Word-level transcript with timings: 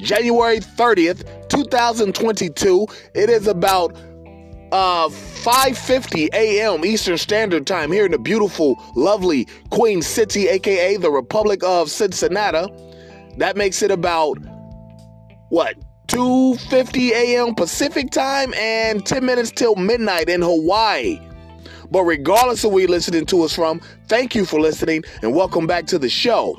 January 0.00 0.58
30th, 0.58 1.48
2022. 1.48 2.86
It 3.14 3.30
is 3.30 3.46
about 3.46 3.96
uh 4.72 5.08
5:50 5.08 6.28
a.m. 6.32 6.84
Eastern 6.84 7.18
Standard 7.18 7.66
Time 7.66 7.90
here 7.90 8.04
in 8.04 8.12
the 8.12 8.18
beautiful, 8.18 8.82
lovely 8.94 9.46
Queen 9.70 10.02
City, 10.02 10.48
aka 10.48 10.96
the 10.96 11.10
Republic 11.10 11.62
of 11.64 11.90
Cincinnati. 11.90 12.72
That 13.38 13.56
makes 13.56 13.82
it 13.82 13.90
about 13.90 14.38
what 15.48 15.76
2:50 16.08 17.10
a.m. 17.10 17.54
Pacific 17.54 18.10
Time 18.10 18.52
and 18.54 19.04
10 19.04 19.24
minutes 19.24 19.50
till 19.50 19.76
midnight 19.76 20.28
in 20.28 20.42
Hawaii. 20.42 21.20
But 21.90 22.04
regardless 22.04 22.64
of 22.64 22.72
where 22.72 22.82
you're 22.82 22.90
listening 22.90 23.26
to 23.26 23.42
us 23.42 23.54
from, 23.54 23.80
thank 24.08 24.34
you 24.34 24.44
for 24.44 24.60
listening 24.60 25.02
and 25.22 25.34
welcome 25.34 25.66
back 25.66 25.86
to 25.86 25.98
the 25.98 26.08
show. 26.08 26.58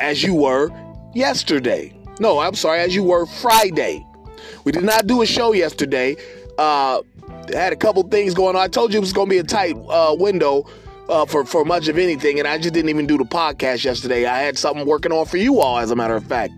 as 0.00 0.22
you 0.22 0.34
were 0.34 0.70
yesterday. 1.14 1.94
No, 2.18 2.38
I'm 2.38 2.54
sorry, 2.54 2.80
as 2.80 2.94
you 2.94 3.04
were 3.04 3.26
Friday. 3.26 4.06
We 4.64 4.72
did 4.72 4.84
not 4.84 5.06
do 5.06 5.22
a 5.22 5.26
show 5.26 5.52
yesterday. 5.52 6.16
Uh, 6.58 7.02
had 7.52 7.72
a 7.72 7.76
couple 7.76 8.02
things 8.04 8.34
going 8.34 8.56
on. 8.56 8.62
I 8.62 8.68
told 8.68 8.92
you 8.92 8.98
it 8.98 9.00
was 9.00 9.12
going 9.12 9.28
to 9.28 9.30
be 9.30 9.38
a 9.38 9.42
tight 9.42 9.76
uh, 9.88 10.14
window 10.18 10.66
uh, 11.08 11.26
for 11.26 11.44
for 11.44 11.64
much 11.64 11.88
of 11.88 11.98
anything, 11.98 12.38
and 12.38 12.46
I 12.46 12.58
just 12.58 12.74
didn't 12.74 12.90
even 12.90 13.06
do 13.06 13.18
the 13.18 13.24
podcast 13.24 13.84
yesterday. 13.84 14.26
I 14.26 14.40
had 14.40 14.56
something 14.56 14.86
working 14.86 15.12
on 15.12 15.26
for 15.26 15.36
you 15.36 15.60
all, 15.60 15.78
as 15.78 15.90
a 15.90 15.96
matter 15.96 16.14
of 16.14 16.24
fact. 16.24 16.52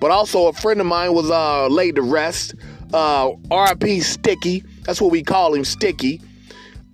But 0.00 0.10
also, 0.10 0.46
a 0.46 0.52
friend 0.52 0.80
of 0.80 0.86
mine 0.86 1.12
was 1.12 1.30
uh, 1.30 1.68
laid 1.68 1.96
to 1.96 2.02
rest. 2.02 2.54
Uh, 2.92 3.32
RIP 3.50 4.02
Sticky. 4.02 4.62
That's 4.82 5.00
what 5.00 5.10
we 5.10 5.22
call 5.22 5.54
him, 5.54 5.64
Sticky. 5.64 6.20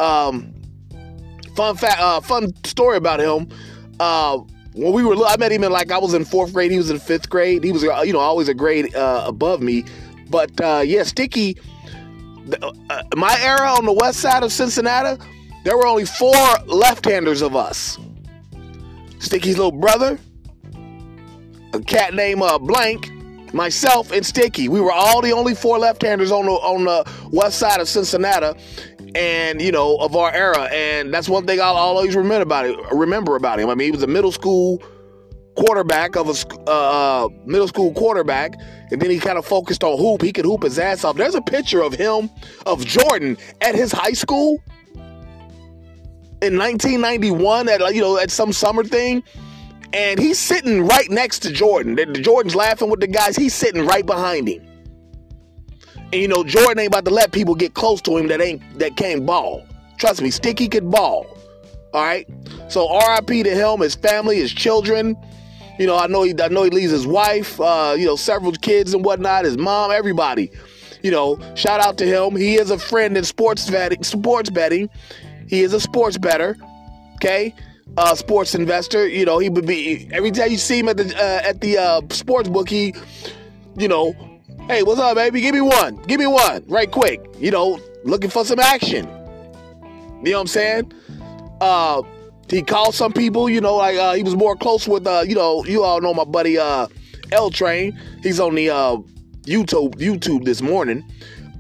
Um, 0.01 0.55
fun 1.55 1.77
fact, 1.77 2.01
uh, 2.01 2.21
fun 2.21 2.53
story 2.65 2.97
about 2.97 3.21
him. 3.21 3.49
Uh, 4.01 4.39
when 4.75 4.93
we 4.93 5.05
were, 5.05 5.15
I 5.25 5.37
met 5.37 5.53
him 5.53 5.65
in 5.65 5.73
like 5.73 5.91
I 5.91 5.99
was 5.99 6.15
in 6.15 6.25
fourth 6.25 6.53
grade. 6.53 6.71
He 6.71 6.79
was 6.79 6.91
in 6.91 6.99
fifth 6.99 7.29
grade. 7.29 7.65
He 7.65 7.73
was, 7.73 7.85
uh, 7.85 8.03
you 8.03 8.13
know, 8.13 8.21
always 8.21 8.49
a 8.49 8.55
grade 8.55 8.95
uh, 8.95 9.25
above 9.27 9.61
me. 9.61 9.85
But 10.31 10.59
uh, 10.61 10.83
yeah, 10.85 11.03
Sticky. 11.03 11.59
Uh, 12.61 13.03
my 13.15 13.39
era 13.41 13.71
on 13.71 13.85
the 13.85 13.93
west 13.93 14.19
side 14.19 14.43
of 14.43 14.51
Cincinnati, 14.51 15.23
there 15.65 15.77
were 15.77 15.87
only 15.87 16.05
four 16.05 16.35
left-handers 16.67 17.41
of 17.41 17.55
us. 17.55 17.99
Sticky's 19.21 19.57
little 19.57 19.71
brother, 19.71 20.19
a 21.73 21.81
cat 21.81 22.15
named 22.15 22.43
uh, 22.43 22.59
Blank, 22.59 23.13
myself, 23.55 24.11
and 24.11 24.27
Sticky. 24.27 24.69
We 24.69 24.81
were 24.81 24.91
all 24.91 25.23
the 25.23 25.31
only 25.31 25.55
four 25.55 25.79
left-handers 25.79 26.33
on 26.33 26.47
the 26.47 26.53
on 26.53 26.85
the 26.85 27.29
west 27.31 27.61
side 27.61 27.81
of 27.81 27.89
Cincinnati, 27.89 28.59
and 29.15 29.61
you 29.61 29.73
know 29.73 29.97
of 29.97 30.17
our 30.17 30.33
era. 30.33 30.69
And 30.73 31.13
that's 31.13 31.29
one 31.29 31.47
thing 31.47 31.61
I'll 31.61 31.77
always 31.77 32.15
remember 32.17 32.43
about 32.43 32.67
it. 32.67 32.79
Remember 32.93 33.37
about 33.37 33.61
him. 33.61 33.69
I 33.69 33.75
mean, 33.75 33.87
he 33.87 33.91
was 33.91 34.03
a 34.03 34.07
middle 34.07 34.33
school 34.33 34.83
quarterback 35.57 36.17
of 36.17 36.29
a 36.29 36.71
uh, 36.71 37.29
middle 37.45 37.69
school 37.69 37.93
quarterback, 37.93 38.55
and 38.91 39.01
then 39.01 39.11
he 39.11 39.19
kind 39.19 39.39
of 39.39 39.45
focused 39.45 39.85
on 39.85 39.99
hoop. 39.99 40.23
He 40.23 40.33
could 40.33 40.45
hoop 40.45 40.63
his 40.63 40.79
ass 40.79 41.05
off. 41.05 41.17
There's 41.17 41.35
a 41.35 41.43
picture 41.43 41.83
of 41.83 41.93
him 41.93 42.31
of 42.67 42.85
Jordan 42.85 43.37
at 43.61 43.75
his 43.75 43.93
high 43.93 44.13
school 44.13 44.59
in 46.41 46.59
1991 46.59 47.69
at 47.69 47.95
you 47.95 48.01
know 48.01 48.19
at 48.19 48.31
some 48.31 48.53
summer 48.53 48.85
thing. 48.85 49.23
And 49.95 50.19
he's 50.19 50.39
sitting 50.39 50.87
right 50.87 51.11
next 51.11 51.41
to 51.41 51.53
Jordan. 51.53 51.99
Jordan's 52.23 52.55
laughing 52.55 52.89
with 52.89 53.01
the 53.01 53.07
guys. 53.07 53.37
He's 53.37 53.55
sitting 53.55 53.85
right 53.85 54.07
behind 54.07 54.49
him. 54.49 54.67
And 56.13 56.21
you 56.21 56.29
know, 56.29 56.45
Jordan 56.45 56.81
ain't 56.81 56.89
about 56.89 57.05
to 57.07 57.11
let 57.11 57.33
people 57.33 57.55
get 57.55 57.75
close 57.75 58.01
to 58.03 58.17
him 58.17 58.29
that 58.29 58.41
ain't 58.41 58.63
that 58.79 58.97
can't 58.97 59.25
ball. 59.25 59.67
Trust 59.99 60.23
me, 60.23 60.31
Sticky 60.31 60.69
could 60.69 60.91
ball. 60.91 61.27
All 61.93 62.03
right. 62.03 62.29
So 62.69 62.89
R.I.P. 62.89 63.43
to 63.43 63.55
him, 63.55 63.81
his 63.81 63.95
family, 63.95 64.37
his 64.37 64.53
children. 64.53 65.17
You 65.79 65.87
know, 65.87 65.97
I 65.97 66.07
know 66.07 66.23
he 66.23 66.35
I 66.41 66.49
know 66.49 66.63
he 66.65 66.71
leaves 66.71 66.93
his 66.93 67.07
wife, 67.07 67.61
uh, 67.61 67.95
you 67.99 68.07
know, 68.07 68.17
several 68.17 68.53
kids 68.53 68.95
and 68.95 69.05
whatnot, 69.05 69.45
his 69.45 69.57
mom, 69.57 69.91
everybody. 69.91 70.51
You 71.03 71.11
know, 71.11 71.39
shout 71.55 71.81
out 71.81 71.99
to 71.99 72.07
him. 72.07 72.37
He 72.37 72.57
is 72.57 72.71
a 72.71 72.79
friend 72.79 73.17
in 73.17 73.25
sports 73.25 73.69
betting 73.69 74.03
sports 74.05 74.51
betting. 74.51 74.89
He 75.49 75.63
is 75.63 75.73
a 75.73 75.81
sports 75.81 76.19
better. 76.19 76.57
Okay? 77.17 77.55
uh, 77.97 78.15
sports 78.15 78.55
investor. 78.55 79.07
You 79.07 79.25
know, 79.25 79.39
he 79.39 79.49
would 79.49 79.67
be 79.67 80.09
every 80.13 80.31
time 80.31 80.51
you 80.51 80.59
see 80.59 80.79
him 80.79 80.89
at 80.89 80.97
the 80.97 81.15
uh, 81.17 81.49
at 81.49 81.61
the 81.61 81.79
uh, 81.79 82.01
sports 82.11 82.49
book, 82.49 82.69
he, 82.69 82.95
you 83.77 83.89
know, 83.89 84.15
hey, 84.69 84.83
what's 84.83 85.01
up, 85.01 85.17
baby? 85.17 85.41
Give 85.41 85.55
me 85.55 85.61
one, 85.61 85.97
give 86.03 86.19
me 86.19 86.27
one, 86.27 86.65
right 86.69 86.91
quick. 86.91 87.21
You 87.39 87.51
know, 87.51 87.81
looking 88.05 88.31
for 88.31 88.45
some 88.45 88.59
action. 88.59 89.07
You 90.25 90.33
know 90.33 90.39
what 90.39 90.41
I'm 90.43 90.47
saying? 90.47 90.93
Uh, 91.61 92.03
he 92.49 92.63
called 92.63 92.95
some 92.95 93.13
people. 93.13 93.49
You 93.49 93.61
know, 93.61 93.77
like 93.77 93.97
uh, 93.97 94.15
he 94.15 94.23
was 94.23 94.37
more 94.37 94.57
close 94.57 94.87
with. 94.87 95.07
Uh, 95.07 95.25
you 95.27 95.35
know, 95.35 95.65
you 95.65 95.83
all 95.83 96.01
know 96.01 96.15
my 96.15 96.25
buddy 96.25 96.59
uh, 96.59 96.87
L 97.33 97.51
Train. 97.51 97.99
He's 98.23 98.39
on 98.39 98.55
the 98.55 98.71
uh, 98.71 98.97
YouTube 99.43 99.97
YouTube 99.97 100.45
this 100.45 100.63
morning. 100.63 101.05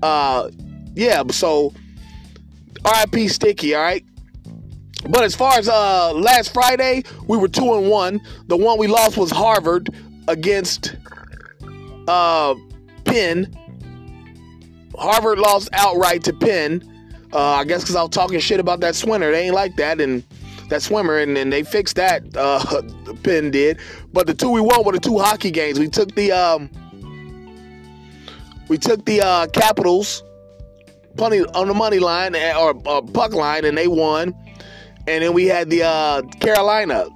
Uh, 0.02 0.50
yeah, 0.94 1.22
so 1.30 1.72
R.I.P. 2.84 3.28
Sticky. 3.28 3.74
All 3.74 3.82
right. 3.82 4.04
But 5.08 5.24
as 5.24 5.34
far 5.34 5.58
as 5.58 5.68
uh, 5.68 6.12
last 6.12 6.52
Friday, 6.52 7.02
we 7.26 7.36
were 7.36 7.48
two 7.48 7.74
and 7.74 7.90
one. 7.90 8.20
The 8.46 8.56
one 8.56 8.78
we 8.78 8.86
lost 8.86 9.16
was 9.16 9.32
Harvard 9.32 9.88
against 10.28 10.94
uh, 12.06 12.54
Penn. 13.12 13.56
Harvard 14.96 15.38
lost 15.38 15.68
outright 15.72 16.22
to 16.24 16.32
Penn. 16.32 16.88
Uh, 17.32 17.38
I 17.38 17.64
guess 17.64 17.82
because 17.82 17.96
I 17.96 18.02
was 18.02 18.10
talking 18.10 18.38
shit 18.40 18.60
about 18.60 18.80
that 18.80 18.94
swimmer. 18.94 19.30
They 19.30 19.46
ain't 19.46 19.54
like 19.54 19.76
that, 19.76 20.00
and 20.00 20.22
that 20.68 20.82
swimmer, 20.82 21.18
and, 21.18 21.36
and 21.36 21.52
they 21.52 21.62
fixed 21.62 21.96
that. 21.96 22.24
Uh, 22.36 22.82
Penn 23.22 23.50
did. 23.50 23.78
But 24.12 24.26
the 24.26 24.34
two 24.34 24.50
we 24.50 24.60
won 24.60 24.84
were 24.84 24.92
the 24.92 25.00
two 25.00 25.18
hockey 25.18 25.50
games. 25.50 25.78
We 25.78 25.88
took 25.88 26.14
the 26.14 26.32
um, 26.32 26.70
we 28.68 28.78
took 28.78 29.04
the 29.04 29.22
uh, 29.22 29.46
Capitals 29.48 30.22
on 31.18 31.30
the 31.68 31.74
money 31.74 31.98
line 31.98 32.34
eh, 32.34 32.56
or, 32.56 32.74
or 32.86 33.02
puck 33.02 33.32
line, 33.32 33.64
and 33.64 33.76
they 33.76 33.86
won 33.86 34.34
and 35.06 35.22
then 35.22 35.32
we 35.32 35.46
had 35.46 35.70
the 35.70 35.82
uh, 35.82 36.22
Carolina 36.40 37.06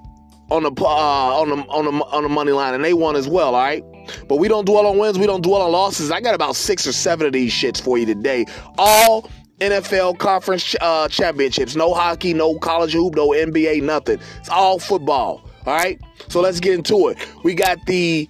on 0.51 0.63
the 0.63 0.73
uh, 0.81 1.41
on 1.41 1.51
the 1.51 1.57
on 1.67 1.85
the 1.85 2.05
on 2.07 2.23
the 2.23 2.29
money 2.29 2.53
line, 2.53 2.75
and 2.75 2.85
they 2.85 2.95
won 2.95 3.17
as 3.17 3.29
well. 3.29 3.55
All 3.55 3.63
right, 3.63 3.85
but 4.29 4.37
we 4.37 4.49
don't 4.49 4.65
dwell 4.65 4.87
on 4.87 4.99
wins. 4.99 5.19
We 5.19 5.27
don't 5.27 5.43
dwell 5.43 5.63
on 5.63 5.73
losses. 5.73 6.11
I 6.11 6.21
got 6.21 6.35
about 6.35 6.57
six 6.57 6.87
or 6.87 6.93
seven 6.93 7.27
of 7.27 7.33
these 7.33 7.53
shits 7.53 7.81
for 7.81 7.99
you 7.99 8.07
today. 8.07 8.47
All 8.79 9.31
NFL 9.61 10.19
conference 10.19 10.75
uh, 10.81 11.09
championships. 11.09 11.77
No 11.77 11.95
hockey, 11.95 12.35
no 12.35 12.59
college 12.59 12.93
hoop, 12.93 13.15
no 13.15 13.29
NBA, 13.31 13.83
nothing. 13.83 14.19
It's 14.39 14.49
all 14.49 14.79
football. 14.79 15.49
All 15.67 15.75
right, 15.75 16.01
so 16.29 16.41
let's 16.41 16.61
get 16.61 16.75
into 16.75 17.09
it. 17.09 17.19
We 17.43 17.55
got 17.55 17.79
the 17.87 18.29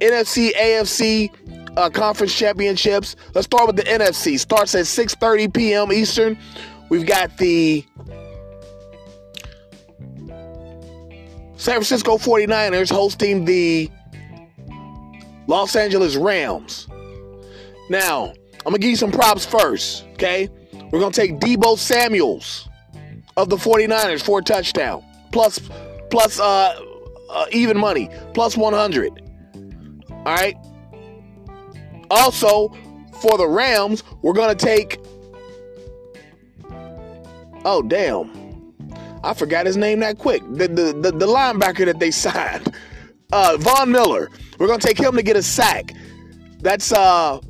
NFC, 0.00 0.52
AFC. 0.54 1.30
Uh, 1.76 1.90
conference 1.90 2.32
championships. 2.32 3.16
Let's 3.34 3.46
start 3.46 3.66
with 3.66 3.74
the 3.74 3.82
NFC. 3.82 4.38
Starts 4.38 4.76
at 4.76 4.84
6:30 4.84 5.52
p.m. 5.52 5.92
Eastern. 5.92 6.38
We've 6.88 7.04
got 7.04 7.36
the 7.36 7.84
San 11.56 11.76
Francisco 11.76 12.18
49ers 12.18 12.92
hosting 12.92 13.44
the 13.44 13.90
Los 15.46 15.76
Angeles 15.76 16.16
Rams. 16.16 16.88
Now, 17.90 18.32
I'm 18.66 18.72
going 18.72 18.74
to 18.74 18.78
give 18.80 18.90
you 18.90 18.96
some 18.96 19.12
props 19.12 19.44
first, 19.44 20.04
okay? 20.12 20.48
We're 20.90 21.00
going 21.00 21.12
to 21.12 21.20
take 21.20 21.38
Deebo 21.38 21.76
Samuels 21.76 22.68
of 23.36 23.50
the 23.50 23.56
49ers 23.56 24.22
for 24.22 24.38
a 24.38 24.42
touchdown. 24.42 25.04
Plus, 25.32 25.60
plus 26.10 26.40
uh, 26.40 26.80
uh, 27.30 27.46
even 27.52 27.76
money. 27.76 28.08
Plus 28.32 28.56
100. 28.56 29.22
All 30.10 30.24
right? 30.24 30.56
Also, 32.10 32.68
for 33.20 33.36
the 33.36 33.46
Rams, 33.46 34.02
we're 34.22 34.32
going 34.32 34.56
to 34.56 34.64
take. 34.64 34.98
Oh, 37.64 37.82
damn. 37.82 38.44
I 39.22 39.34
forgot 39.34 39.66
his 39.66 39.76
name 39.76 40.00
that 40.00 40.18
quick. 40.18 40.42
The, 40.52 40.68
the, 40.68 40.92
the, 40.92 41.10
the 41.10 41.26
linebacker 41.26 41.86
that 41.86 41.98
they 41.98 42.10
signed, 42.12 42.74
uh, 43.32 43.56
Von 43.58 43.90
Miller. 43.90 44.30
We're 44.58 44.66
going 44.66 44.80
to 44.80 44.86
take 44.86 44.98
him 44.98 45.16
to 45.16 45.22
get 45.22 45.36
a 45.36 45.42
sack. 45.42 45.92
That's 46.60 46.92
uh, 46.92 47.40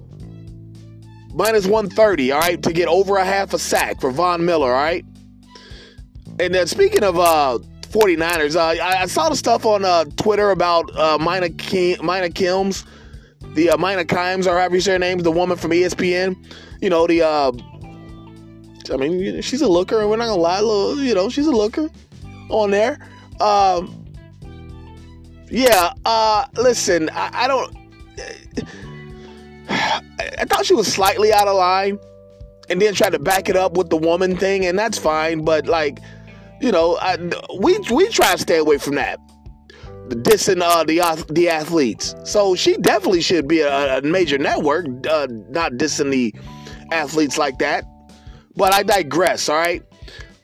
minus 1.35 1.67
130, 1.67 2.33
all 2.33 2.41
right, 2.41 2.62
to 2.62 2.73
get 2.73 2.89
over 2.89 3.17
a 3.17 3.25
half 3.25 3.53
a 3.55 3.59
sack 3.59 4.01
for 4.01 4.11
Von 4.11 4.45
Miller, 4.45 4.73
all 4.73 4.83
right? 4.83 5.05
And 6.41 6.55
then 6.55 6.67
speaking 6.67 7.05
of 7.05 7.19
uh, 7.19 7.59
49ers, 7.83 8.56
uh, 8.56 8.83
I, 8.83 9.03
I, 9.03 9.06
saw 9.06 9.29
the 9.29 9.37
stuff 9.37 9.65
on 9.67 9.85
uh, 9.85 10.05
Twitter 10.17 10.51
about 10.51 10.95
uh, 10.97 11.19
Mina, 11.19 11.51
Kim, 11.51 12.05
Mina 12.05 12.29
Kims, 12.29 12.85
the 13.55 13.71
uh, 13.71 13.77
Mina 13.77 14.05
Kimes, 14.05 14.47
or 14.47 14.59
however 14.59 14.75
you 14.75 14.81
say 14.81 14.93
her 14.93 14.99
name, 14.99 15.19
the 15.19 15.31
woman 15.31 15.57
from 15.57 15.71
ESPN. 15.71 16.37
You 16.81 16.91
know, 16.91 17.07
the, 17.07 17.23
uh, 17.23 17.53
I 18.93 18.97
mean, 18.97 19.41
she's 19.43 19.62
a 19.62 19.69
looker, 19.69 20.00
and 20.00 20.11
we're 20.11 20.17
not 20.17 20.27
gonna 20.27 20.41
lie, 20.41 20.61
little, 20.61 21.03
you 21.03 21.15
know, 21.15 21.29
she's 21.29 21.47
a 21.47 21.53
looker 21.53 21.89
on 22.50 22.71
there. 22.71 22.99
Um, 23.41 24.04
yeah, 25.55 25.93
uh, 26.05 26.47
listen, 26.55 27.09
I, 27.12 27.31
I 27.33 27.49
don't. 27.49 27.77
I 29.69 30.45
thought 30.47 30.67
she 30.67 30.75
was 30.75 30.93
slightly 30.93 31.33
out 31.33 31.47
of 31.47 31.56
line 31.56 31.99
and 32.69 32.83
then 32.83 32.93
tried 32.93 33.11
to 33.11 33.21
back 33.21 33.49
it 33.49 33.56
up 33.56 33.77
with 33.77 33.89
the 33.89 33.97
woman 33.97 34.37
thing, 34.37 34.67
and 34.67 34.77
that's 34.77 34.99
fine. 34.99 35.45
But 35.45 35.69
like, 35.69 36.01
you 36.61 36.73
know, 36.73 36.99
I, 37.01 37.17
we 37.61 37.79
we 37.93 38.09
try 38.09 38.33
to 38.33 38.39
stay 38.39 38.59
away 38.59 38.79
from 38.79 38.97
that, 38.97 39.21
dissing 40.09 40.61
uh, 40.61 40.83
the 40.83 41.25
the 41.33 41.49
athletes. 41.49 42.17
So 42.25 42.57
she 42.57 42.77
definitely 42.79 43.23
should 43.23 43.47
be 43.47 43.61
a, 43.61 43.99
a 43.99 44.03
major 44.03 44.39
network, 44.39 44.87
uh, 45.07 45.29
not 45.50 45.75
dissing 45.75 46.11
the 46.11 46.35
athletes 46.91 47.39
like 47.39 47.59
that. 47.59 47.85
But 48.57 48.75
I 48.75 48.83
digress. 48.83 49.49
All 49.49 49.57
right. 49.57 49.83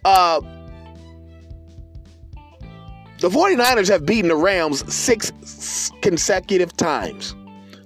Uh, 0.05 0.41
the 3.21 3.29
49ers 3.29 3.89
have 3.89 4.07
beaten 4.07 4.29
the 4.29 4.37
Rams 4.37 4.93
six 4.93 5.33
consecutive 6.03 6.77
times. 6.77 7.35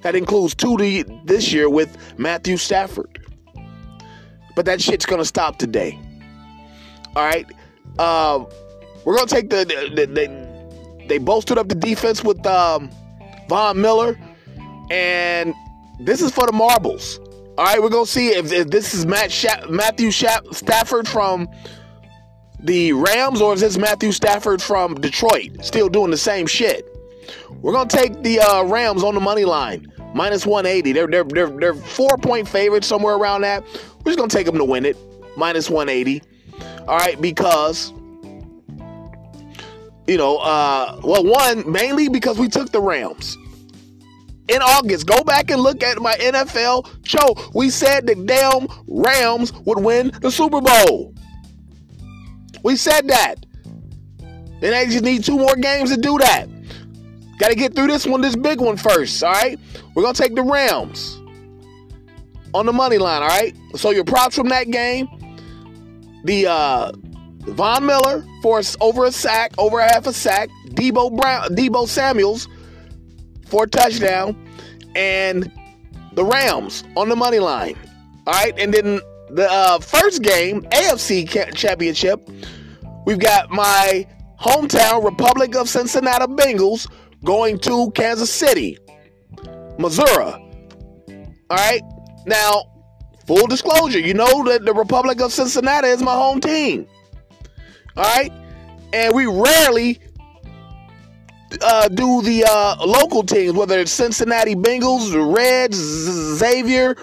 That 0.02 0.14
includes 0.14 0.54
two 0.54 0.76
this 1.24 1.52
year 1.52 1.68
with 1.68 1.96
Matthew 2.18 2.56
Stafford. 2.56 3.20
But 4.54 4.66
that 4.66 4.80
shit's 4.80 5.06
gonna 5.06 5.24
stop 5.24 5.58
today. 5.58 5.98
All 7.16 7.24
right. 7.24 7.46
Uh, 7.98 8.44
we're 9.04 9.16
gonna 9.16 9.26
take 9.26 9.50
the, 9.50 9.64
the, 9.64 10.06
the 10.06 10.06
they 10.06 11.06
they 11.08 11.18
bolstered 11.18 11.58
up 11.58 11.68
the 11.68 11.74
defense 11.74 12.22
with 12.24 12.44
um, 12.46 12.90
Von 13.48 13.80
Miller, 13.80 14.18
and 14.90 15.54
this 16.00 16.22
is 16.22 16.30
for 16.32 16.46
the 16.46 16.52
marbles. 16.52 17.18
All 17.56 17.64
right, 17.64 17.80
we're 17.80 17.90
gonna 17.90 18.06
see 18.06 18.28
if, 18.28 18.52
if 18.52 18.68
this 18.68 18.94
is 18.94 19.06
Matt 19.06 19.30
Sha- 19.30 19.66
Matthew 19.68 20.10
Sha- 20.10 20.40
Stafford 20.50 21.06
from 21.06 21.48
the 22.64 22.92
Rams 22.94 23.40
or 23.40 23.54
is 23.54 23.60
this 23.60 23.76
Matthew 23.76 24.10
Stafford 24.10 24.60
from 24.60 24.94
Detroit 24.94 25.64
still 25.64 25.88
doing 25.88 26.10
the 26.10 26.16
same 26.16 26.46
shit? 26.46 26.86
We're 27.60 27.72
gonna 27.72 27.88
take 27.88 28.22
the 28.22 28.40
uh, 28.40 28.64
Rams 28.64 29.02
on 29.02 29.14
the 29.14 29.20
money 29.20 29.44
line 29.44 29.92
minus 30.14 30.46
180. 30.46 30.92
They're 30.92 31.06
they're 31.06 31.24
they're 31.24 31.50
they're 31.50 31.74
four 31.74 32.16
point 32.18 32.48
favorites 32.48 32.86
somewhere 32.86 33.16
around 33.16 33.42
that. 33.42 33.62
We're 34.04 34.12
just 34.12 34.18
gonna 34.18 34.28
take 34.28 34.46
them 34.46 34.58
to 34.58 34.64
win 34.64 34.84
it, 34.86 34.96
minus 35.36 35.68
180. 35.68 36.22
All 36.86 36.96
right, 36.96 37.20
because 37.20 37.92
you 40.06 40.16
know, 40.16 40.38
uh, 40.38 41.00
well, 41.02 41.24
one 41.24 41.70
mainly 41.70 42.08
because 42.08 42.38
we 42.38 42.48
took 42.48 42.70
the 42.70 42.80
Rams 42.80 43.36
in 44.48 44.60
August. 44.62 45.06
Go 45.06 45.22
back 45.24 45.50
and 45.50 45.60
look 45.60 45.82
at 45.82 46.00
my 46.00 46.14
NFL 46.14 46.88
show. 47.06 47.50
We 47.54 47.70
said 47.70 48.06
the 48.06 48.14
damn 48.14 48.68
Rams 48.86 49.52
would 49.64 49.78
win 49.78 50.12
the 50.20 50.30
Super 50.30 50.60
Bowl. 50.60 51.14
We 52.64 52.76
said 52.76 53.06
that. 53.08 53.46
And 54.18 54.72
they 54.72 54.86
just 54.86 55.04
need 55.04 55.22
two 55.22 55.36
more 55.36 55.54
games 55.54 55.90
to 55.90 55.96
do 55.96 56.18
that. 56.18 56.48
Got 57.38 57.48
to 57.48 57.54
get 57.54 57.74
through 57.74 57.88
this 57.88 58.06
one, 58.06 58.20
this 58.20 58.34
big 58.34 58.60
one 58.60 58.76
first, 58.76 59.22
all 59.22 59.32
right? 59.32 59.58
We're 59.94 60.02
going 60.02 60.14
to 60.14 60.22
take 60.22 60.34
the 60.34 60.42
Rams 60.42 61.20
on 62.54 62.64
the 62.66 62.72
money 62.72 62.98
line, 62.98 63.22
all 63.22 63.28
right? 63.28 63.54
So 63.76 63.90
your 63.90 64.04
props 64.04 64.34
from 64.34 64.48
that 64.48 64.70
game, 64.70 65.08
the 66.24 66.46
uh 66.46 66.92
Von 67.40 67.84
Miller 67.84 68.24
for 68.40 68.62
over 68.80 69.04
a 69.04 69.12
sack, 69.12 69.52
over 69.58 69.80
a 69.80 69.84
half 69.84 70.06
a 70.06 70.12
sack, 70.14 70.48
Debo 70.68 71.14
Brown, 71.14 71.48
Deebo 71.54 71.86
Samuels 71.86 72.48
for 73.46 73.64
a 73.64 73.68
touchdown, 73.68 74.34
and 74.96 75.52
the 76.14 76.24
Rams 76.24 76.84
on 76.96 77.10
the 77.10 77.16
money 77.16 77.40
line. 77.40 77.76
All 78.26 78.32
right, 78.32 78.58
and 78.58 78.72
then 78.72 79.00
the 79.30 79.50
uh, 79.50 79.78
first 79.80 80.22
game, 80.22 80.62
AFC 80.62 81.54
Championship, 81.54 82.30
we've 83.04 83.18
got 83.18 83.50
my 83.50 84.06
hometown 84.40 85.04
Republic 85.04 85.54
of 85.56 85.68
Cincinnati 85.68 86.26
Bengals 86.26 86.88
going 87.24 87.58
to 87.60 87.90
Kansas 87.92 88.32
City, 88.32 88.78
Missouri. 89.78 90.08
All 91.50 91.56
right. 91.56 91.82
Now, 92.26 92.64
full 93.26 93.46
disclosure, 93.46 93.98
you 93.98 94.14
know 94.14 94.44
that 94.44 94.64
the 94.64 94.74
Republic 94.74 95.20
of 95.20 95.32
Cincinnati 95.32 95.88
is 95.88 96.02
my 96.02 96.14
home 96.14 96.40
team. 96.40 96.86
All 97.96 98.04
right. 98.04 98.32
And 98.92 99.14
we 99.14 99.26
rarely 99.26 100.00
uh, 101.62 101.88
do 101.88 102.22
the 102.22 102.44
uh, 102.48 102.76
local 102.86 103.22
teams, 103.22 103.54
whether 103.54 103.78
it's 103.78 103.92
Cincinnati 103.92 104.54
Bengals, 104.54 105.34
Reds, 105.34 105.76
Xavier, 105.76 106.96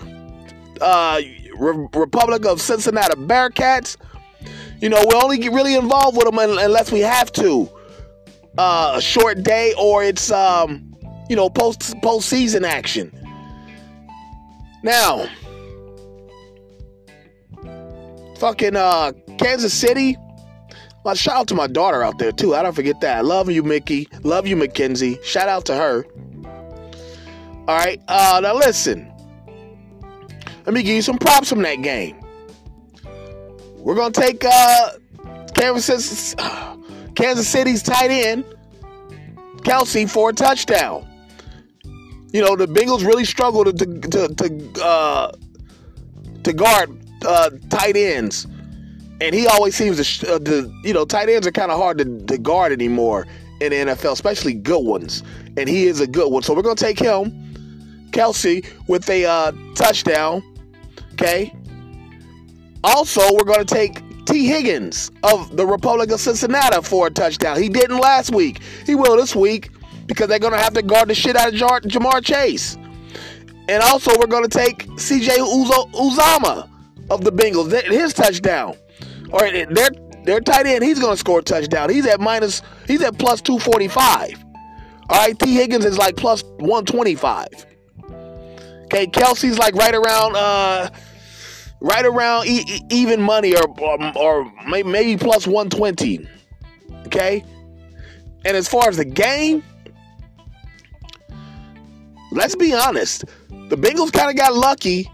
uh, 0.80 1.22
Re- 1.58 1.88
Republic 1.94 2.46
of 2.46 2.62
Cincinnati 2.62 3.16
Bearcats. 3.16 3.98
You 4.82 4.90
know, 4.90 5.06
we 5.08 5.16
only 5.16 5.38
get 5.38 5.52
really 5.52 5.76
involved 5.76 6.18
with 6.18 6.26
them 6.26 6.40
unless 6.40 6.92
we 6.92 7.02
have 7.02 7.32
to 7.34 7.70
uh, 8.58 8.94
a 8.96 9.02
short 9.02 9.44
day 9.44 9.74
or 9.78 10.04
it's 10.04 10.32
um, 10.32 10.96
you 11.30 11.36
know 11.36 11.50
post 11.50 11.82
postseason 12.02 12.64
action. 12.64 13.12
Now, 14.84 15.28
fucking 18.38 18.76
uh, 18.76 19.14
Kansas 19.38 19.74
City. 19.74 20.18
Well, 21.04 21.16
shout 21.16 21.36
out 21.36 21.48
to 21.48 21.56
my 21.56 21.68
daughter 21.68 22.04
out 22.04 22.18
there 22.18 22.32
too. 22.32 22.56
I 22.56 22.64
don't 22.64 22.74
forget 22.74 23.00
that. 23.02 23.26
Love 23.26 23.50
you, 23.50 23.64
Mickey. 23.64 24.08
Love 24.24 24.46
you, 24.46 24.56
Mackenzie. 24.56 25.20
Shout 25.24 25.48
out 25.48 25.66
to 25.66 25.76
her. 25.76 26.06
All 27.68 27.78
right. 27.78 28.02
Uh, 28.08 28.40
now 28.42 28.56
listen. 28.56 29.12
Let 30.66 30.74
me 30.74 30.84
give 30.84 30.96
you 30.96 31.02
some 31.02 31.18
props 31.18 31.50
from 31.50 31.62
that 31.64 31.82
game. 31.82 32.21
We're 33.82 33.96
gonna 33.96 34.12
take 34.12 34.44
uh, 34.46 34.92
Kansas. 35.54 36.36
Kansas 37.16 37.48
City's 37.48 37.84
tight 37.84 38.10
end, 38.10 38.46
Kelce 39.58 40.10
for 40.10 40.30
a 40.30 40.34
touchdown. 40.34 41.08
You 42.32 42.42
know, 42.42 42.56
the 42.56 42.66
Bengals 42.66 43.06
really 43.06 43.26
struggle 43.26 43.66
to 43.66 43.74
to 43.74 44.28
to, 44.36 44.84
uh, 44.84 45.32
to 46.44 46.54
guard 46.54 46.98
uh, 47.26 47.50
tight 47.70 47.98
ends, 47.98 48.48
and 49.20 49.36
he 49.36 49.48
always 49.48 49.76
seems 49.76 50.20
to, 50.20 50.36
uh, 50.36 50.40
to 50.40 50.74
you 50.84 50.94
know 50.94 51.06
tight 51.06 51.30
ends 51.30 51.46
are 51.46 51.52
kind 51.52 51.72
of 51.72 51.80
hard 51.80 51.98
to, 51.98 52.20
to 52.26 52.38
guard 52.38 52.72
anymore 52.72 53.28
in 53.60 53.72
the 53.72 53.92
NFL, 53.92 54.14
especially 54.14 54.54
good 54.54 54.84
ones, 54.84 55.24
and 55.58 55.68
he 55.68 55.86
is 55.86 56.00
a 56.00 56.08
good 56.08 56.32
one. 56.32 56.42
So 56.42 56.54
we're 56.54 56.64
gonna 56.64 56.76
take 56.76 56.98
him, 56.98 58.10
Kelce, 58.12 58.66
with 58.88 59.10
a 59.10 59.26
uh, 59.26 59.52
touchdown. 59.76 60.42
Okay. 61.14 61.54
Also, 62.84 63.22
we're 63.34 63.44
gonna 63.44 63.66
take 63.66 64.02
T. 64.26 64.48
Higgins 64.48 65.12
of 65.24 65.56
the 65.58 65.66
Republic 65.66 66.12
of 66.12 66.20
Cincinnati 66.20 66.82
for 66.84 67.08
a 67.08 67.12
touchdown. 67.12 67.62
He 67.62 67.70
didn't 67.70 67.98
last 67.98 68.34
week. 68.34 68.62
He 68.86 68.96
will 68.96 69.18
this 69.18 69.36
week 69.36 69.70
because 70.06 70.28
they're 70.28 70.40
going 70.40 70.54
to 70.54 70.60
have 70.60 70.74
to 70.74 70.82
guard 70.82 71.10
the 71.10 71.16
shit 71.16 71.36
out 71.36 71.50
of 71.50 71.54
Ja'Marr 71.54 72.24
Chase. 72.24 72.78
And 73.68 73.82
also, 73.84 74.12
we're 74.20 74.28
going 74.28 74.44
to 74.44 74.50
take 74.50 74.88
CJ 74.88 75.38
Uzomah 75.94 76.70
of 77.10 77.24
the 77.24 77.32
Bengals, 77.32 77.72
his 77.90 78.14
touchdown. 78.14 78.76
All 79.32 79.40
right, 79.40 79.74
their 79.74 79.90
their 80.24 80.40
tight 80.40 80.68
end, 80.68 80.84
he's 80.84 81.00
going 81.00 81.14
to 81.14 81.18
score 81.18 81.40
a 81.40 81.44
touchdown. 81.44 81.90
He's 81.90 82.06
at 82.06 82.20
minus, 82.20 82.62
he's 82.88 83.02
at 83.02 83.18
plus 83.18 83.42
245. 83.42 84.46
All 85.10 85.18
right, 85.18 85.38
T. 85.38 85.56
Higgins 85.56 85.86
is 85.86 85.98
like 85.98 86.16
plus 86.16 86.44
125. 86.60 87.48
Okay, 88.86 89.08
Kelce's 89.08 89.58
like 89.58 89.74
right 89.76 89.96
around 89.96 90.36
uh 90.36 90.90
right 91.82 92.06
around 92.06 92.48
e- 92.48 92.82
even 92.90 93.22
money 93.22 93.56
or, 93.56 93.68
or, 93.80 94.18
or 94.18 94.54
maybe 94.68 95.18
plus 95.18 95.46
120. 95.46 96.28
Okay? 97.08 97.44
And 98.46 98.56
as 98.56 98.68
far 98.70 98.88
as 98.88 98.98
the 98.98 99.06
game, 99.06 99.64
let's 102.32 102.56
be 102.56 102.74
honest. 102.74 103.26
The 103.50 103.76
Bengals 103.76 104.14
kind 104.14 104.30
of 104.30 104.36
got 104.36 104.54
lucky. 104.54 105.10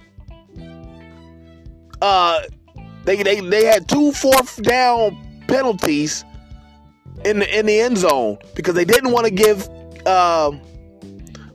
Uh, 2.02 2.42
they, 3.06 3.24
they 3.24 3.40
they 3.40 3.66
had 3.66 3.88
two 3.88 4.12
fourth 4.12 4.62
down 4.62 5.18
penalties 5.48 6.24
in 7.26 7.40
the 7.40 7.58
in 7.60 7.66
the 7.66 7.80
end 7.80 7.98
zone 7.98 8.38
because 8.54 8.76
they 8.76 8.86
didn't 8.86 9.12
want 9.12 9.26
to 9.26 9.32
give 9.32 9.68
uh, 10.06 10.52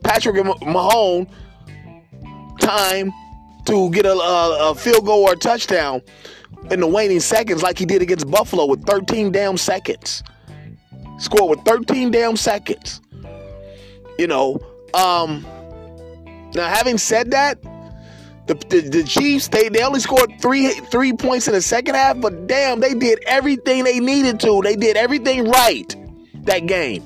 Patrick 0.02 0.44
Mahone 0.62 1.28
time 2.58 3.12
to 3.66 3.90
get 3.90 4.06
a, 4.06 4.12
a, 4.12 4.70
a 4.70 4.74
field 4.74 5.06
goal 5.06 5.22
or 5.24 5.32
a 5.32 5.36
touchdown 5.36 6.02
in 6.70 6.80
the 6.80 6.86
waning 6.86 7.20
seconds 7.20 7.62
like 7.62 7.78
he 7.78 7.84
did 7.84 8.02
against 8.02 8.30
Buffalo 8.30 8.66
with 8.66 8.84
13 8.84 9.32
damn 9.32 9.56
seconds. 9.56 10.22
Scored 11.18 11.58
with 11.58 11.66
13 11.66 12.10
damn 12.10 12.36
seconds. 12.36 13.00
You 14.18 14.26
know, 14.26 14.58
um, 14.94 15.44
now 16.54 16.68
having 16.68 16.98
said 16.98 17.30
that, 17.30 17.62
the, 18.46 18.54
the, 18.54 18.80
the, 18.80 19.04
Chiefs 19.04 19.48
they, 19.48 19.68
they 19.68 19.82
only 19.82 20.00
scored 20.00 20.32
three 20.40 20.68
three 20.68 21.12
points 21.12 21.46
in 21.46 21.54
the 21.54 21.62
second 21.62 21.94
half, 21.94 22.20
but 22.20 22.48
damn, 22.48 22.80
they 22.80 22.92
did 22.92 23.22
everything 23.26 23.84
they 23.84 24.00
needed 24.00 24.40
to. 24.40 24.60
They 24.62 24.74
did 24.74 24.96
everything 24.96 25.48
right 25.48 25.96
that 26.44 26.66
game, 26.66 27.02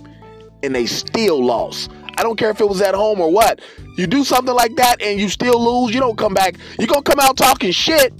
and 0.62 0.74
they 0.74 0.86
still 0.86 1.44
lost. 1.44 1.90
I 2.18 2.22
don't 2.22 2.36
care 2.36 2.50
if 2.50 2.60
it 2.60 2.68
was 2.68 2.80
at 2.80 2.94
home 2.94 3.20
or 3.20 3.30
what. 3.30 3.60
You 3.96 4.06
do 4.06 4.24
something 4.24 4.54
like 4.54 4.76
that 4.76 5.00
and 5.02 5.20
you 5.20 5.28
still 5.28 5.58
lose, 5.82 5.94
you 5.94 6.00
don't 6.00 6.16
come 6.16 6.34
back. 6.34 6.56
You're 6.78 6.86
gonna 6.88 7.02
come 7.02 7.20
out 7.20 7.36
talking 7.36 7.72
shit, 7.72 8.12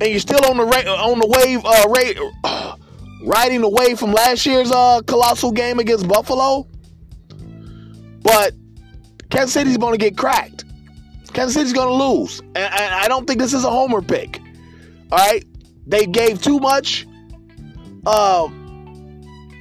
and 0.00 0.10
you're 0.10 0.20
still 0.20 0.44
on 0.46 0.56
the 0.56 0.64
ra- 0.64 1.04
on 1.04 1.18
the 1.18 1.26
wave, 1.26 1.64
uh, 1.64 1.88
ra- 1.88 2.30
uh, 2.44 2.76
riding 3.24 3.60
the 3.60 3.68
wave 3.68 3.98
from 3.98 4.12
last 4.12 4.46
year's 4.46 4.70
uh, 4.70 5.00
colossal 5.06 5.52
game 5.52 5.78
against 5.78 6.08
Buffalo. 6.08 6.66
But 8.22 8.54
Kansas 9.30 9.52
City's 9.52 9.76
gonna 9.76 9.96
get 9.98 10.16
cracked. 10.16 10.64
Kansas 11.32 11.54
City's 11.54 11.72
gonna 11.72 11.92
lose, 11.92 12.40
and, 12.40 12.56
and 12.56 12.94
I 12.94 13.08
don't 13.08 13.26
think 13.26 13.40
this 13.40 13.52
is 13.52 13.64
a 13.64 13.70
homer 13.70 14.00
pick. 14.02 14.40
All 15.12 15.18
right, 15.18 15.44
they 15.86 16.06
gave 16.06 16.42
too 16.42 16.58
much. 16.58 17.06
Uh, 18.04 18.48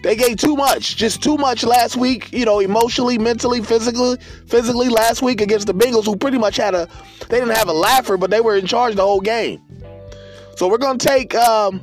they 0.06 0.16
gave 0.16 0.38
too 0.38 0.56
much, 0.56 0.98
just 0.98 1.24
too 1.24 1.36
much 1.36 1.64
last 1.64 1.98
week. 1.98 2.32
You 2.32 2.46
know, 2.46 2.60
emotionally, 2.60 3.18
mentally, 3.18 3.64
physically, 3.64 4.18
physically 4.46 4.88
last 4.88 5.24
week 5.24 5.42
against 5.42 5.66
the 5.66 5.74
Bengals, 5.74 6.06
who 6.06 6.16
pretty 6.16 6.38
much 6.38 6.58
had 6.58 6.76
a. 6.76 6.88
They 7.28 7.40
didn't 7.40 7.56
have 7.56 7.70
a 7.70 7.74
laugher, 7.74 8.16
but 8.16 8.30
they 8.30 8.40
were 8.40 8.56
in 8.56 8.68
charge 8.68 8.94
the 8.94 9.02
whole 9.02 9.20
game. 9.20 9.64
So 10.58 10.68
we're 10.68 10.78
gonna 10.78 11.00
take. 11.00 11.34
Um, 11.34 11.82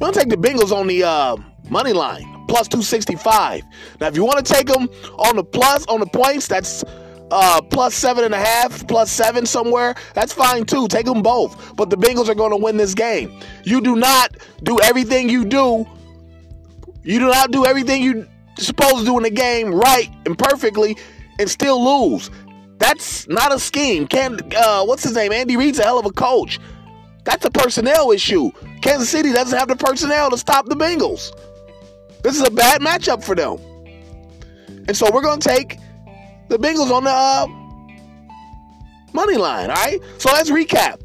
we're 0.00 0.06
gonna 0.06 0.12
take 0.14 0.30
the 0.30 0.38
Bengals 0.38 0.72
on 0.72 0.86
the 0.86 1.04
uh, 1.04 1.36
money 1.68 1.92
line 1.92 2.24
plus 2.48 2.66
265. 2.66 3.62
Now, 4.00 4.06
if 4.06 4.16
you 4.16 4.24
want 4.24 4.44
to 4.44 4.54
take 4.54 4.66
them 4.68 4.88
on 5.18 5.36
the 5.36 5.44
plus 5.44 5.84
on 5.86 6.00
the 6.00 6.06
points, 6.06 6.48
that's 6.48 6.82
uh, 7.34 7.60
plus 7.60 7.94
seven 7.94 8.24
and 8.24 8.32
a 8.32 8.38
half, 8.38 8.86
plus 8.86 9.10
seven 9.10 9.44
somewhere, 9.44 9.96
that's 10.14 10.32
fine 10.32 10.64
too. 10.64 10.86
Take 10.86 11.04
them 11.04 11.20
both. 11.20 11.74
But 11.74 11.90
the 11.90 11.96
Bengals 11.96 12.28
are 12.28 12.34
going 12.34 12.52
to 12.52 12.56
win 12.56 12.76
this 12.76 12.94
game. 12.94 13.40
You 13.64 13.80
do 13.80 13.96
not 13.96 14.36
do 14.62 14.78
everything 14.80 15.28
you 15.28 15.44
do. 15.44 15.84
You 17.02 17.18
do 17.18 17.26
not 17.26 17.50
do 17.50 17.66
everything 17.66 18.02
you 18.02 18.26
supposed 18.56 18.98
to 18.98 19.04
do 19.04 19.16
in 19.16 19.24
the 19.24 19.30
game 19.30 19.74
right 19.74 20.08
and 20.26 20.38
perfectly 20.38 20.96
and 21.40 21.50
still 21.50 22.12
lose. 22.12 22.30
That's 22.78 23.26
not 23.28 23.52
a 23.52 23.58
scheme. 23.58 24.06
Can 24.06 24.38
uh, 24.56 24.84
what's 24.84 25.02
his 25.02 25.14
name? 25.14 25.32
Andy 25.32 25.56
Reid's 25.56 25.80
a 25.80 25.82
hell 25.82 25.98
of 25.98 26.06
a 26.06 26.12
coach. 26.12 26.60
That's 27.24 27.44
a 27.44 27.50
personnel 27.50 28.12
issue. 28.12 28.52
Kansas 28.80 29.08
City 29.08 29.32
doesn't 29.32 29.58
have 29.58 29.68
the 29.68 29.76
personnel 29.76 30.30
to 30.30 30.38
stop 30.38 30.66
the 30.66 30.76
Bengals. 30.76 31.32
This 32.22 32.36
is 32.36 32.46
a 32.46 32.50
bad 32.50 32.80
matchup 32.80 33.24
for 33.24 33.34
them. 33.34 33.58
And 34.86 34.96
so 34.96 35.10
we're 35.12 35.22
going 35.22 35.40
to 35.40 35.48
take 35.48 35.78
the 36.48 36.58
Bengals 36.58 36.90
on 36.90 37.04
the 37.04 37.10
uh, 37.10 37.46
money 39.12 39.36
line. 39.36 39.70
All 39.70 39.76
right. 39.76 40.00
So 40.18 40.30
let's 40.32 40.50
recap. 40.50 41.00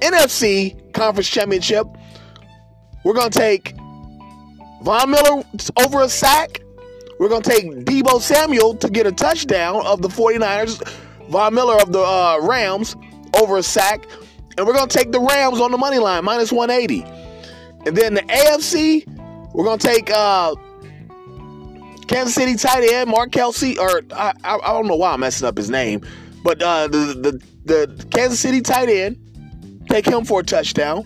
NFC 0.00 0.92
Conference 0.92 1.28
Championship. 1.28 1.86
We're 3.04 3.14
gonna 3.14 3.30
take 3.30 3.74
Von 4.82 5.10
Miller 5.10 5.44
over 5.78 6.02
a 6.02 6.08
sack. 6.08 6.60
We're 7.18 7.28
gonna 7.28 7.42
take 7.42 7.64
Deebo 7.70 8.20
Samuel 8.20 8.74
to 8.76 8.90
get 8.90 9.06
a 9.06 9.12
touchdown 9.12 9.86
of 9.86 10.02
the 10.02 10.08
49ers. 10.08 10.86
Von 11.30 11.54
Miller 11.54 11.80
of 11.80 11.92
the 11.92 12.00
uh, 12.00 12.38
Rams 12.42 12.96
over 13.40 13.56
a 13.56 13.62
sack. 13.62 14.06
And 14.58 14.66
we're 14.66 14.74
gonna 14.74 14.88
take 14.88 15.12
the 15.12 15.20
Rams 15.20 15.60
on 15.60 15.70
the 15.70 15.78
money 15.78 15.98
line, 15.98 16.24
minus 16.24 16.52
180. 16.52 17.02
And 17.86 17.96
then 17.96 18.14
the 18.14 18.22
AFC, 18.22 19.06
we're 19.52 19.64
gonna 19.64 19.78
take 19.78 20.10
uh, 20.10 20.54
Kansas 22.06 22.34
City 22.34 22.54
tight 22.54 22.90
end 22.90 23.10
Mark 23.10 23.30
Kelce, 23.30 23.78
or 23.78 24.02
I, 24.14 24.32
I, 24.44 24.72
don't 24.72 24.86
know 24.86 24.96
why 24.96 25.12
I'm 25.12 25.20
messing 25.20 25.46
up 25.46 25.56
his 25.56 25.70
name, 25.70 26.02
but 26.42 26.62
uh, 26.62 26.88
the, 26.88 27.40
the 27.64 27.86
the 27.86 28.06
Kansas 28.10 28.40
City 28.40 28.60
tight 28.60 28.88
end, 28.88 29.16
take 29.88 30.06
him 30.06 30.24
for 30.24 30.40
a 30.40 30.44
touchdown. 30.44 31.04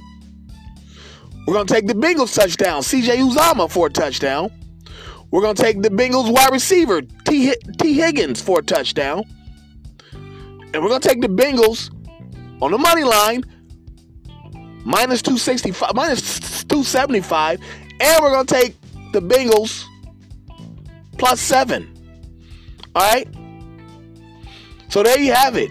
We're 1.46 1.54
gonna 1.54 1.66
take 1.66 1.86
the 1.86 1.94
Bengals 1.94 2.34
touchdown, 2.34 2.82
C.J. 2.82 3.16
Uzomah 3.18 3.70
for 3.70 3.86
a 3.86 3.90
touchdown. 3.90 4.50
We're 5.30 5.42
gonna 5.42 5.54
take 5.54 5.82
the 5.82 5.88
Bengals 5.88 6.30
wide 6.32 6.52
receiver 6.52 7.02
T. 7.02 7.54
T. 7.78 7.94
Higgins 7.94 8.40
for 8.40 8.60
a 8.60 8.62
touchdown, 8.62 9.24
and 10.12 10.82
we're 10.82 10.88
gonna 10.88 11.00
take 11.00 11.20
the 11.20 11.28
Bengals 11.28 11.90
on 12.62 12.70
the 12.70 12.78
money 12.78 13.04
line 13.04 13.42
minus 14.84 15.22
265 15.22 15.94
minus 15.94 16.64
275 16.64 17.60
and 18.00 18.22
we're 18.22 18.30
gonna 18.30 18.44
take 18.44 18.74
the 19.12 19.20
bengals 19.20 19.84
plus 21.20 21.38
seven. 21.38 21.86
All 22.96 23.02
right. 23.02 23.28
So 24.88 25.02
there 25.02 25.20
you 25.20 25.32
have 25.32 25.54
it. 25.54 25.70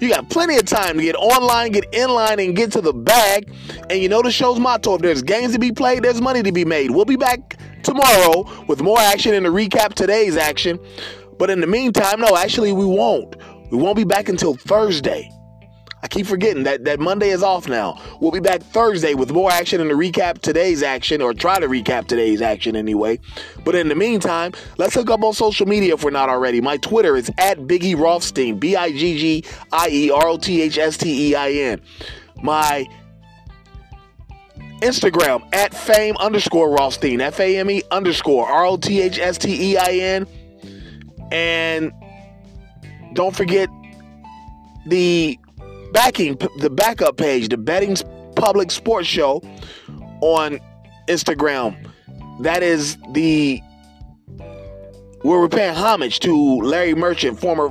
You 0.00 0.10
got 0.10 0.28
plenty 0.30 0.56
of 0.56 0.66
time 0.66 0.98
to 0.98 1.02
get 1.02 1.16
online, 1.16 1.72
get 1.72 1.86
in 1.92 2.10
line, 2.10 2.38
and 2.38 2.54
get 2.54 2.70
to 2.72 2.80
the 2.80 2.92
bag. 2.92 3.50
And 3.88 4.00
you 4.00 4.08
know 4.08 4.22
the 4.22 4.30
show's 4.30 4.60
motto 4.60 4.94
if 4.94 5.00
there's 5.00 5.22
games 5.22 5.54
to 5.54 5.58
be 5.58 5.72
played, 5.72 6.02
there's 6.02 6.20
money 6.20 6.42
to 6.42 6.52
be 6.52 6.64
made. 6.64 6.90
We'll 6.90 7.06
be 7.06 7.16
back 7.16 7.58
tomorrow 7.82 8.44
with 8.68 8.82
more 8.82 8.98
action 8.98 9.34
and 9.34 9.44
to 9.46 9.50
recap 9.50 9.94
today's 9.94 10.36
action. 10.36 10.78
But 11.38 11.48
in 11.48 11.60
the 11.60 11.66
meantime, 11.66 12.20
no, 12.20 12.36
actually, 12.36 12.72
we 12.72 12.84
won't. 12.84 13.36
We 13.70 13.78
won't 13.78 13.96
be 13.96 14.04
back 14.04 14.28
until 14.28 14.54
Thursday. 14.54 15.30
I 16.02 16.08
keep 16.08 16.26
forgetting 16.26 16.62
that, 16.62 16.84
that 16.84 16.98
Monday 16.98 17.28
is 17.28 17.42
off 17.42 17.68
now. 17.68 18.00
We'll 18.20 18.30
be 18.30 18.40
back 18.40 18.62
Thursday 18.62 19.14
with 19.14 19.32
more 19.32 19.50
action 19.50 19.80
and 19.80 19.90
to 19.90 19.96
recap 19.96 20.40
today's 20.40 20.82
action, 20.82 21.20
or 21.20 21.34
try 21.34 21.58
to 21.58 21.68
recap 21.68 22.06
today's 22.06 22.40
action 22.40 22.74
anyway. 22.74 23.20
But 23.64 23.74
in 23.74 23.88
the 23.88 23.94
meantime, 23.94 24.52
let's 24.78 24.94
hook 24.94 25.10
up 25.10 25.22
on 25.22 25.34
social 25.34 25.66
media 25.66 25.94
if 25.94 26.04
we're 26.04 26.10
not 26.10 26.28
already. 26.28 26.60
My 26.60 26.78
Twitter 26.78 27.16
is 27.16 27.30
at 27.38 27.58
Biggie 27.58 27.98
Rothstein, 27.98 28.58
B 28.58 28.76
I 28.76 28.92
G 28.92 29.18
G 29.18 29.44
I 29.72 29.88
E 29.90 30.10
R 30.10 30.28
O 30.28 30.38
T 30.38 30.62
H 30.62 30.78
S 30.78 30.96
T 30.96 31.30
E 31.30 31.34
I 31.34 31.50
N. 31.50 31.80
My 32.42 32.86
Instagram 34.80 35.42
at 35.54 35.74
fame 35.74 36.16
underscore 36.16 36.70
Rothstein, 36.70 37.20
F 37.20 37.40
A 37.40 37.58
M 37.58 37.70
E 37.70 37.82
underscore 37.90 38.48
R 38.48 38.64
O 38.64 38.76
T 38.78 39.02
H 39.02 39.18
S 39.18 39.36
T 39.36 39.72
E 39.72 39.76
I 39.76 39.92
N. 39.92 40.26
And 41.30 41.92
don't 43.12 43.36
forget 43.36 43.68
the 44.86 45.38
backing 45.92 46.36
the 46.58 46.70
backup 46.70 47.16
page, 47.16 47.48
the 47.48 47.56
Betting 47.56 47.96
Public 48.36 48.70
Sports 48.70 49.08
Show 49.08 49.42
on 50.20 50.58
Instagram. 51.08 51.76
That 52.40 52.62
is 52.62 52.96
the 53.10 53.60
we're 55.22 55.48
paying 55.48 55.74
homage 55.74 56.20
to 56.20 56.34
Larry 56.62 56.94
Merchant, 56.94 57.38
former 57.38 57.68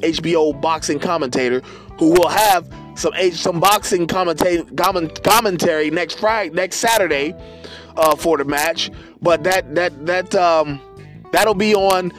HBO 0.00 0.60
boxing 0.60 0.98
commentator, 0.98 1.60
who 1.98 2.10
will 2.10 2.28
have 2.28 2.68
some 2.94 3.14
some 3.32 3.60
boxing 3.60 4.06
commentate, 4.06 5.22
commentary 5.22 5.90
next 5.90 6.18
Friday, 6.18 6.54
next 6.54 6.76
Saturday 6.76 7.34
uh, 7.96 8.14
for 8.16 8.36
the 8.36 8.44
match. 8.44 8.90
But 9.22 9.44
that 9.44 9.74
that 9.74 10.06
that 10.06 10.34
um, 10.34 10.80
that'll 11.32 11.54
be 11.54 11.74
on 11.74 12.12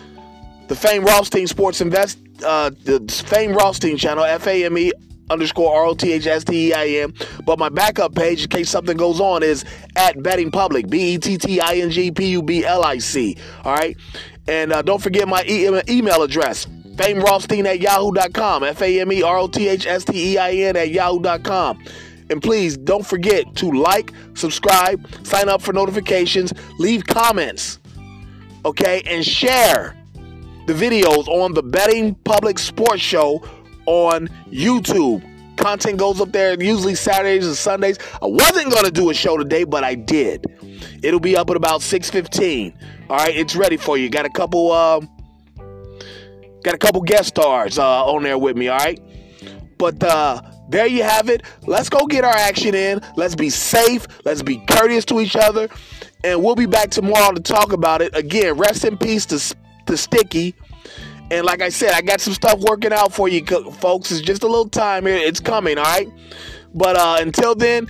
the 0.67 0.75
Fame 0.75 1.03
Rothstein 1.03 1.45
Sports 1.45 1.81
Invest, 1.81 2.17
uh, 2.43 2.71
the 2.83 2.99
Fame 3.27 3.53
Rothstein 3.53 3.97
channel, 3.97 4.23
F 4.23 4.47
A 4.47 4.65
M 4.65 4.77
E 4.77 4.91
underscore 5.29 5.73
R 5.73 5.85
O 5.85 5.93
T 5.93 6.11
H 6.13 6.27
S 6.27 6.43
T 6.43 6.69
E 6.69 6.73
I 6.73 6.85
N. 6.87 7.13
But 7.45 7.59
my 7.59 7.69
backup 7.69 8.15
page, 8.15 8.43
in 8.43 8.49
case 8.49 8.69
something 8.69 8.97
goes 8.97 9.19
on, 9.19 9.43
is 9.43 9.65
at 9.95 10.21
Betting 10.21 10.51
Public, 10.51 10.89
B 10.89 11.13
E 11.13 11.17
T 11.17 11.37
T 11.37 11.59
I 11.59 11.75
N 11.75 11.91
G 11.91 12.11
P 12.11 12.27
U 12.31 12.41
B 12.41 12.65
L 12.65 12.83
I 12.83 12.97
C. 12.97 13.37
All 13.63 13.73
right. 13.73 13.97
And 14.47 14.73
uh, 14.73 14.81
don't 14.81 15.01
forget 15.01 15.27
my 15.27 15.43
e- 15.47 15.81
email 15.89 16.21
address, 16.21 16.67
Fame 16.97 17.19
Rothstein 17.19 17.65
at 17.65 17.79
yahoo.com, 17.79 18.63
F 18.63 18.81
A 18.81 19.01
M 19.01 19.11
E 19.11 19.23
R 19.23 19.37
O 19.37 19.47
T 19.47 19.67
H 19.67 19.87
S 19.87 20.03
T 20.03 20.33
E 20.33 20.37
I 20.37 20.51
N 20.51 20.75
at 20.75 20.89
yahoo.com. 20.89 21.83
And 22.29 22.41
please 22.41 22.77
don't 22.77 23.05
forget 23.05 23.55
to 23.57 23.71
like, 23.71 24.11
subscribe, 24.33 25.05
sign 25.25 25.49
up 25.49 25.61
for 25.61 25.73
notifications, 25.73 26.53
leave 26.79 27.05
comments, 27.05 27.79
okay, 28.65 29.03
and 29.05 29.25
share 29.25 29.95
the 30.65 30.73
videos 30.73 31.27
on 31.27 31.53
the 31.53 31.61
Betting 31.61 32.15
Public 32.23 32.57
Sports 32.57 33.01
Show 33.01 33.43
on 33.85 34.27
YouTube. 34.51 35.29
Content 35.57 35.97
goes 35.97 36.19
up 36.19 36.31
there 36.31 36.61
usually 36.61 36.95
Saturdays 36.95 37.45
and 37.45 37.55
Sundays. 37.55 37.97
I 38.21 38.25
wasn't 38.25 38.73
to 38.73 38.91
do 38.91 39.09
a 39.09 39.13
show 39.13 39.37
today, 39.37 39.63
but 39.63 39.83
I 39.83 39.95
did. 39.95 40.45
It'll 41.01 41.19
be 41.19 41.35
up 41.35 41.49
at 41.49 41.55
about 41.55 41.81
6:15. 41.81 42.73
All 43.09 43.17
right, 43.17 43.35
it's 43.35 43.55
ready 43.55 43.77
for 43.77 43.97
you. 43.97 44.09
Got 44.09 44.25
a 44.25 44.29
couple 44.29 44.71
um 44.71 45.09
got 46.63 46.73
a 46.73 46.77
couple 46.77 47.01
guest 47.01 47.29
stars 47.29 47.77
uh, 47.77 48.05
on 48.05 48.23
there 48.23 48.37
with 48.37 48.57
me, 48.57 48.69
all 48.69 48.77
right? 48.77 48.99
But 49.77 50.03
uh 50.03 50.41
there 50.69 50.87
you 50.87 51.03
have 51.03 51.29
it. 51.29 51.43
Let's 51.67 51.89
go 51.89 52.07
get 52.07 52.23
our 52.23 52.35
action 52.35 52.73
in. 52.73 53.01
Let's 53.15 53.35
be 53.35 53.49
safe. 53.49 54.07
Let's 54.25 54.41
be 54.41 54.57
courteous 54.65 55.05
to 55.05 55.19
each 55.19 55.35
other. 55.35 55.69
And 56.23 56.41
we'll 56.41 56.55
be 56.55 56.65
back 56.65 56.89
tomorrow 56.89 57.33
to 57.33 57.41
talk 57.41 57.73
about 57.73 58.01
it. 58.01 58.15
Again, 58.15 58.57
rest 58.57 58.85
in 58.85 58.97
peace 58.97 59.25
to, 59.27 59.55
to 59.87 59.97
Sticky. 59.97 60.55
And 61.31 61.45
like 61.45 61.61
I 61.61 61.69
said, 61.69 61.93
I 61.93 62.01
got 62.01 62.21
some 62.21 62.33
stuff 62.33 62.59
working 62.59 62.93
out 62.93 63.13
for 63.13 63.27
you, 63.27 63.43
folks. 63.45 64.11
It's 64.11 64.21
just 64.21 64.43
a 64.43 64.47
little 64.47 64.69
time 64.69 65.05
here. 65.05 65.17
It's 65.17 65.39
coming, 65.39 65.77
all 65.77 65.83
right? 65.83 66.09
But 66.73 66.95
uh, 66.95 67.17
until 67.19 67.55
then, 67.55 67.87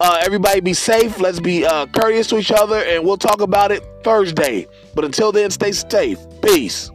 uh, 0.00 0.20
everybody 0.22 0.60
be 0.60 0.74
safe. 0.74 1.20
Let's 1.20 1.40
be 1.40 1.66
uh, 1.66 1.86
courteous 1.86 2.26
to 2.28 2.38
each 2.38 2.50
other, 2.50 2.82
and 2.82 3.04
we'll 3.04 3.18
talk 3.18 3.40
about 3.40 3.70
it 3.70 3.84
Thursday. 4.02 4.66
But 4.94 5.04
until 5.04 5.30
then, 5.30 5.50
stay 5.50 5.72
safe. 5.72 6.18
Peace. 6.42 6.90